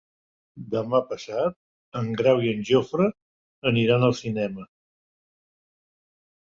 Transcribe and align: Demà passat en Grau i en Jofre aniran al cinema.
Demà 0.75 1.01
passat 1.11 1.59
en 2.01 2.09
Grau 2.23 2.41
i 2.47 2.51
en 2.55 2.65
Jofre 2.71 3.07
aniran 3.75 4.09
al 4.09 4.19
cinema. 4.25 4.71